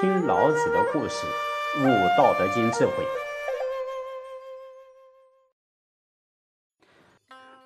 [0.00, 1.26] 听老子的故事，
[1.80, 2.92] 悟《道德经》智慧。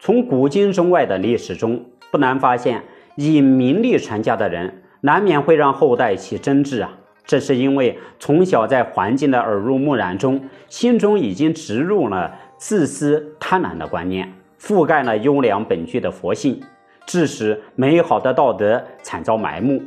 [0.01, 2.85] 从古今中外的历史中，不难发现，
[3.17, 6.97] 以名利传家的人，难免会让后代起争执啊。
[7.27, 16.59] 这是因为从小在环境的耳濡目染中，心中已经植入了自私贪婪的观念，覆盖了优良本具的佛性，
[17.05, 19.83] 致使美好的道德惨遭埋没。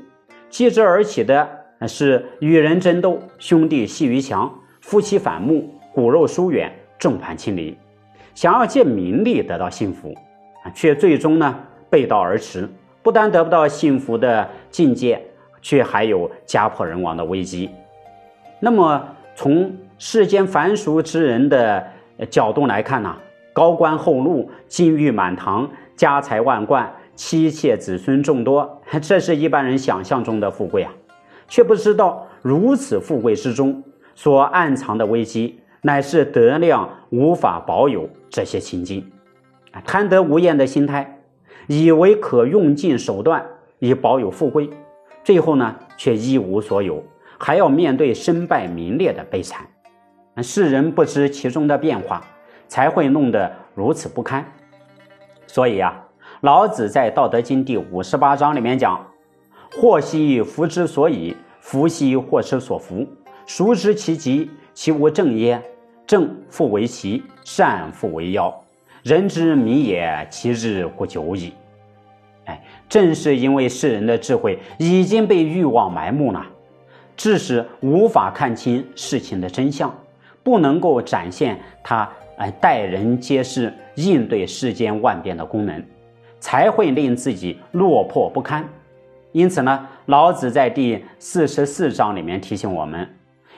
[0.47, 7.77] 继之而起的是与人争斗，兄弟戏于墙，夫妻反目，骨肉疏远，众叛亲离。
[8.33, 10.13] 想要借名利得到幸福，
[10.73, 11.55] 却最终呢
[11.89, 12.69] 背道而驰，
[13.01, 15.21] 不但得不到幸福的境界。
[15.65, 17.71] 却还有家破人亡的危机。
[18.59, 21.83] 那么，从世间凡俗之人的
[22.29, 23.17] 角度来看呢？
[23.51, 30.93] 高官厚禄、金玉满堂、家财万贯、妻妾子孙众多， 这是一般人想象中的富贵啊，
[31.47, 39.11] 却不知道如此富贵之中所暗藏的危机，乃是德量无法保有这些情境，
[39.85, 41.19] 贪得无厌的心态，
[41.67, 43.45] 以为可用尽手段
[43.79, 44.69] 以保有富贵。
[45.23, 47.03] 最后呢，却一无所有，
[47.37, 49.65] 还要面对身败名裂的悲惨。
[50.43, 52.21] 世人不知其中的变化，
[52.67, 54.45] 才会弄得如此不堪。
[55.47, 56.05] 所以啊，
[56.41, 59.03] 老子在《道德经》第五十八章里面讲
[59.71, 63.07] ：“祸兮福之所以，福兮祸之所伏。
[63.45, 64.49] 孰知其极？
[64.73, 65.61] 其无正耶？
[66.07, 68.53] 正复为奇，善复为妖。
[69.03, 71.53] 人之迷也，其日乎久矣。”
[72.45, 76.45] 哎，正是因为世人的智慧已经被欲望埋没了，
[77.17, 79.93] 致使无法看清事情的真相，
[80.43, 82.07] 不能够展现他
[82.37, 85.83] 哎待人接事、应对世间万变的功能，
[86.39, 88.67] 才会令自己落魄不堪。
[89.35, 93.05] 因此呢，老子在第四十四章里面提醒我们：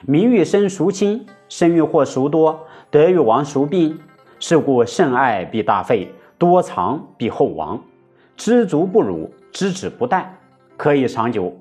[0.04, 1.24] 名欲生孰轻？
[1.48, 2.66] 生欲祸孰多？
[2.90, 3.96] 得欲亡孰病？
[4.40, 7.80] 是故甚爱必大费，多藏必厚亡。
[8.36, 10.24] 知足不辱，知止不殆，
[10.76, 11.56] 可以长久。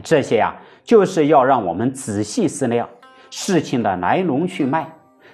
[0.00, 2.88] 这些啊，就是要让我们仔细思量
[3.30, 4.86] 事情的来龙去脉，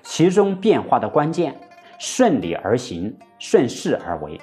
[0.02, 1.54] 其中变化的关键，
[1.98, 4.40] 顺理而行，顺势而为，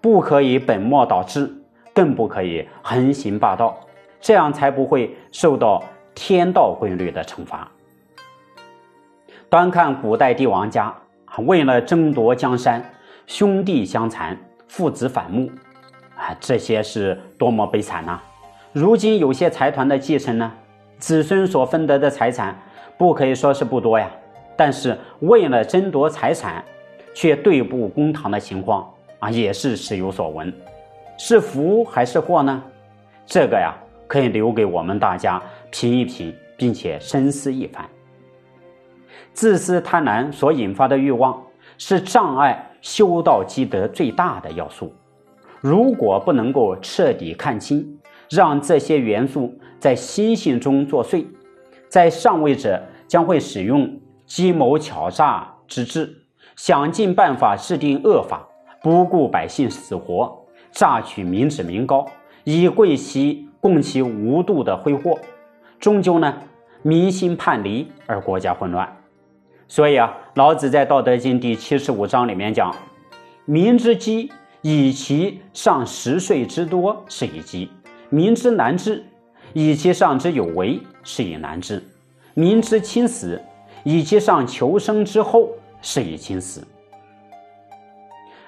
[0.00, 1.52] 不可以本末倒置，
[1.96, 3.74] 更不可以横行霸道，
[4.20, 5.82] 这样才不会受到
[6.14, 7.66] 天道规律的惩罚。
[9.48, 10.94] 端看古代帝王家，
[11.46, 12.84] 为了争夺江山，
[13.26, 14.36] 兄弟相残，
[14.68, 15.50] 父子反目。
[16.16, 18.20] 啊，这些是多么悲惨呐！
[18.74, 20.52] 如今有些财团的继承呢，
[20.98, 22.54] 子孙所分得的财产
[22.98, 24.10] 不可以说是不多呀，
[24.54, 26.62] 但是为了争夺财产，
[27.14, 28.86] 却对簿公堂的情况
[29.18, 30.52] 啊，也是时有所闻。
[31.16, 32.62] 是福还是祸呢？
[33.24, 33.74] 这个呀，
[34.06, 37.84] 可以留给我们大家品一品，并且深思一番。
[39.32, 41.42] 自私贪婪所引发的欲望，
[41.78, 44.94] 是障碍修道积德最大的要素。
[45.60, 47.98] 如果不能够彻底看清，
[48.30, 51.26] 让这些元素在心性中作祟，
[51.88, 56.14] 在上位者将会使用计谋巧诈之智，
[56.56, 58.46] 想尽办法制定恶法，
[58.82, 60.45] 不顾百姓死活，
[60.76, 62.06] 榨取民脂民膏，
[62.44, 65.18] 以贵其供其无度的挥霍，
[65.80, 66.32] 终究呢，
[66.82, 68.86] 民心叛离而国家混乱。
[69.66, 72.72] 所以啊，老子在《道德经》第七十五章里面讲
[73.46, 74.30] ：“民之饥。”
[74.62, 77.70] 以其上十岁之多是以饥，
[78.10, 79.00] 民之难治；
[79.52, 81.80] 以其上之有为是以难治。
[82.34, 83.40] 民之轻死，
[83.84, 85.50] 以其上求生之后
[85.80, 86.66] 是以轻死。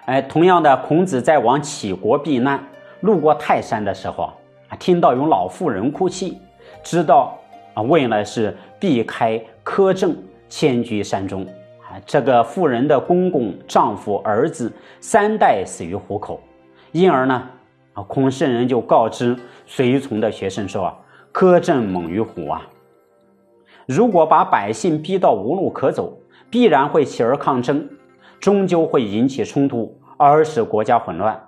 [0.09, 2.59] 哎，同样的，孔子在往杞国避难，
[3.03, 4.33] 路过泰山的时候
[4.71, 6.39] 啊，听到有老妇人哭泣，
[6.83, 7.39] 知道
[7.75, 10.17] 啊，为了是避开苛政，
[10.49, 11.45] 迁居山中
[11.83, 12.01] 啊。
[12.07, 16.41] 这个妇人的公公、丈夫、儿子三代死于虎口，
[16.93, 17.47] 因而呢，
[17.93, 19.37] 啊，孔圣人就告知
[19.67, 20.99] 随从的学生说啊
[21.35, 22.67] ：“苛政猛于虎啊！
[23.85, 26.19] 如果把百姓逼到无路可走，
[26.49, 27.87] 必然会起而抗争，
[28.41, 31.41] 终究会引起冲突，而使国家混乱。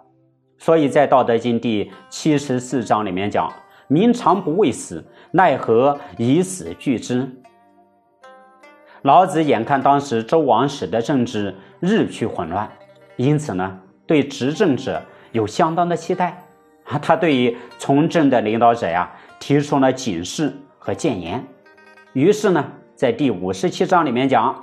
[0.56, 3.52] 所以在《道德经》第七十四章里面讲
[3.88, 7.28] ：‘民常不畏死，奈何以死惧之？’”
[9.02, 12.70] 老子眼看当时周王室的政治日趋混乱，
[13.17, 15.02] 因此呢，对执政者
[15.32, 16.43] 有相当的期待
[16.84, 16.99] 啊。
[17.00, 21.43] 他对于从政的领导者呀，提出了警示和谏言。
[22.12, 22.62] 于是呢，
[22.94, 24.55] 在第五十七章里面讲：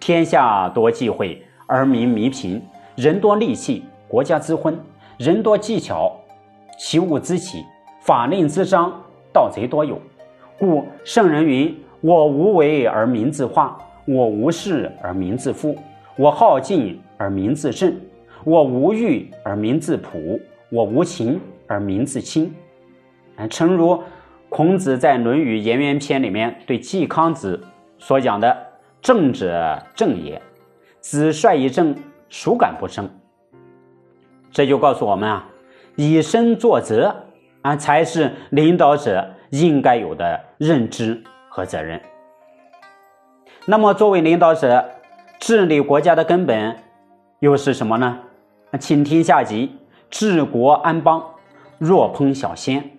[0.00, 2.60] 天下多忌讳而民弥贫，
[2.98, 4.74] 人多利器，国家之昏；
[5.18, 6.10] 人多技巧，
[6.76, 7.64] 其物之起，
[8.00, 8.92] 法令滋章，
[9.32, 10.00] 盗贼多有。
[10.58, 11.72] 故圣人云
[12.02, 15.78] ：“我无为而民自化，我无事而民自富，
[16.16, 17.94] 我好静而民自正，
[18.42, 22.52] 我无欲而民自朴，我无情而民自清。”，
[23.48, 24.02] 诚如
[24.48, 27.62] 孔子在《论语颜渊篇》里面对季康子
[27.96, 28.56] 所讲的
[29.00, 30.42] ：“正者正也，
[30.98, 31.94] 子帅以正，
[32.28, 33.08] 孰敢不生？”
[34.50, 35.46] 这就告诉我们啊，
[35.96, 37.14] 以身作则
[37.62, 42.00] 啊，才是领导者应该有的认知和责任。
[43.66, 44.88] 那么，作为领导者，
[45.38, 46.76] 治理国家的根本
[47.40, 48.18] 又是什么呢？
[48.80, 49.78] 请听下集：
[50.10, 51.22] 治国安邦，
[51.78, 52.97] 若烹小鲜。